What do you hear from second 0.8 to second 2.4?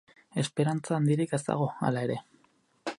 handirik ez dago, hala ere.